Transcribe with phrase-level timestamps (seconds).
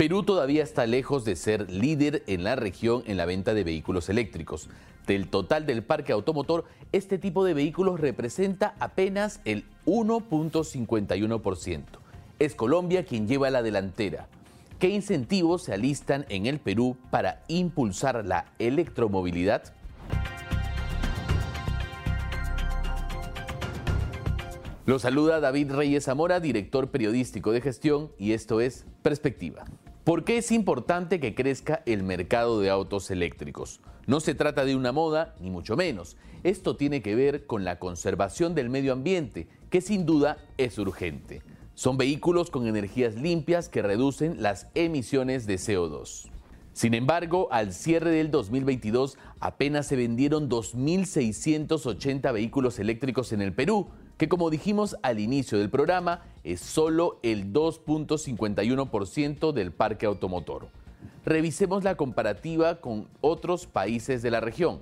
[0.00, 4.08] Perú todavía está lejos de ser líder en la región en la venta de vehículos
[4.08, 4.70] eléctricos.
[5.06, 11.82] Del total del parque automotor, este tipo de vehículos representa apenas el 1.51%.
[12.38, 14.26] Es Colombia quien lleva la delantera.
[14.78, 19.64] ¿Qué incentivos se alistan en el Perú para impulsar la electromovilidad?
[24.86, 29.66] Lo saluda David Reyes Zamora, director periodístico de gestión, y esto es Perspectiva.
[30.04, 33.80] ¿Por qué es importante que crezca el mercado de autos eléctricos?
[34.06, 36.16] No se trata de una moda, ni mucho menos.
[36.42, 41.42] Esto tiene que ver con la conservación del medio ambiente, que sin duda es urgente.
[41.74, 46.30] Son vehículos con energías limpias que reducen las emisiones de CO2.
[46.72, 53.90] Sin embargo, al cierre del 2022 apenas se vendieron 2.680 vehículos eléctricos en el Perú,
[54.20, 60.68] que como dijimos al inicio del programa, es solo el 2.51% del parque automotor.
[61.24, 64.80] Revisemos la comparativa con otros países de la región.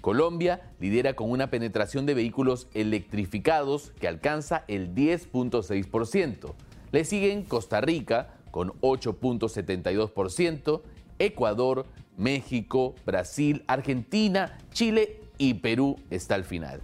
[0.00, 6.54] Colombia lidera con una penetración de vehículos electrificados que alcanza el 10.6%.
[6.90, 10.80] Le siguen Costa Rica con 8.72%,
[11.18, 11.84] Ecuador,
[12.16, 16.80] México, Brasil, Argentina, Chile y Perú está al final.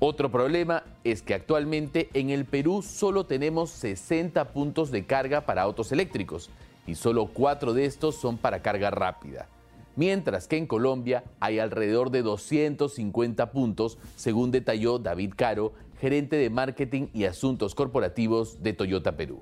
[0.00, 5.62] Otro problema es que actualmente en el Perú solo tenemos 60 puntos de carga para
[5.62, 6.50] autos eléctricos
[6.86, 9.48] y solo 4 de estos son para carga rápida.
[9.96, 16.50] Mientras que en Colombia hay alrededor de 250 puntos, según detalló David Caro, gerente de
[16.50, 19.40] marketing y asuntos corporativos de Toyota Perú.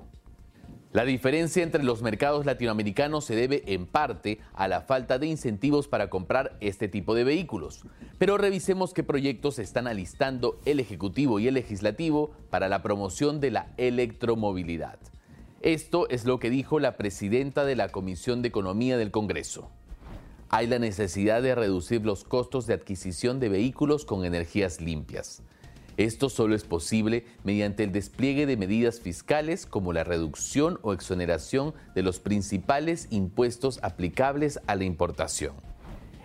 [0.93, 5.87] La diferencia entre los mercados latinoamericanos se debe en parte a la falta de incentivos
[5.87, 7.81] para comprar este tipo de vehículos.
[8.19, 13.49] Pero revisemos qué proyectos están alistando el Ejecutivo y el Legislativo para la promoción de
[13.49, 14.99] la electromovilidad.
[15.61, 19.71] Esto es lo que dijo la presidenta de la Comisión de Economía del Congreso.
[20.49, 25.41] Hay la necesidad de reducir los costos de adquisición de vehículos con energías limpias.
[25.97, 31.73] Esto solo es posible mediante el despliegue de medidas fiscales como la reducción o exoneración
[31.93, 35.53] de los principales impuestos aplicables a la importación.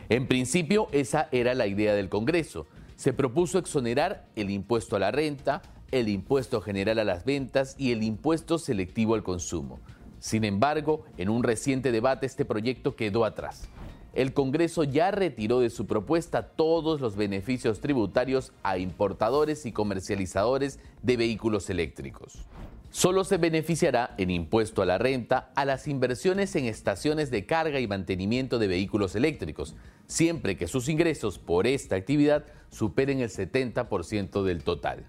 [0.08, 2.66] En principio, esa era la idea del Congreso.
[2.96, 7.92] Se propuso exonerar el impuesto a la renta, el impuesto general a las ventas y
[7.92, 9.80] el impuesto selectivo al consumo.
[10.18, 13.68] Sin embargo, en un reciente debate este proyecto quedó atrás
[14.14, 20.80] el Congreso ya retiró de su propuesta todos los beneficios tributarios a importadores y comercializadores
[21.02, 22.46] de vehículos eléctricos.
[22.90, 27.80] Solo se beneficiará en impuesto a la renta a las inversiones en estaciones de carga
[27.80, 29.76] y mantenimiento de vehículos eléctricos,
[30.06, 35.04] siempre que sus ingresos por esta actividad superen el 70% del total.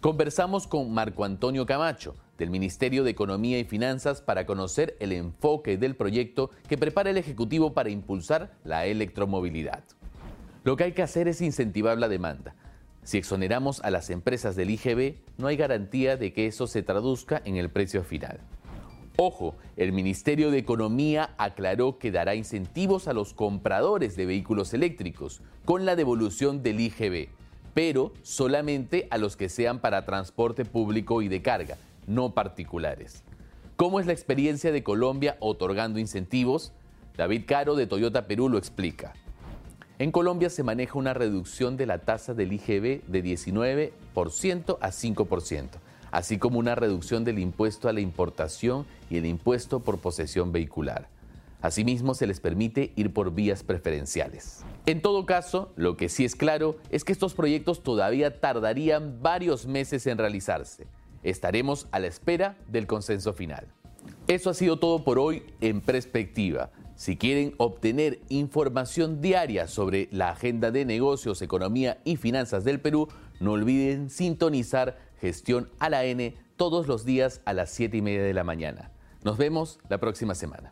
[0.00, 5.76] Conversamos con Marco Antonio Camacho, del Ministerio de Economía y Finanzas para conocer el enfoque
[5.76, 9.82] del proyecto que prepara el Ejecutivo para impulsar la electromovilidad.
[10.64, 12.54] Lo que hay que hacer es incentivar la demanda.
[13.02, 17.42] Si exoneramos a las empresas del IGB, no hay garantía de que eso se traduzca
[17.44, 18.38] en el precio final.
[19.16, 25.40] Ojo, el Ministerio de Economía aclaró que dará incentivos a los compradores de vehículos eléctricos
[25.64, 27.30] con la devolución del IGB,
[27.74, 31.76] pero solamente a los que sean para transporte público y de carga,
[32.08, 33.22] no particulares.
[33.76, 36.72] ¿Cómo es la experiencia de Colombia otorgando incentivos?
[37.16, 39.12] David Caro de Toyota Perú lo explica.
[40.00, 45.68] En Colombia se maneja una reducción de la tasa del IGB de 19% a 5%,
[46.10, 51.08] así como una reducción del impuesto a la importación y el impuesto por posesión vehicular.
[51.60, 54.64] Asimismo, se les permite ir por vías preferenciales.
[54.86, 59.66] En todo caso, lo que sí es claro es que estos proyectos todavía tardarían varios
[59.66, 60.86] meses en realizarse.
[61.28, 63.66] Estaremos a la espera del consenso final.
[64.28, 66.70] Eso ha sido todo por hoy en perspectiva.
[66.96, 73.08] Si quieren obtener información diaria sobre la agenda de negocios, economía y finanzas del Perú,
[73.40, 78.22] no olviden sintonizar Gestión a la N todos los días a las 7 y media
[78.22, 78.90] de la mañana.
[79.22, 80.70] Nos vemos la próxima semana.